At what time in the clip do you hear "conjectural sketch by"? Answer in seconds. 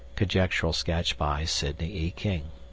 0.15-1.45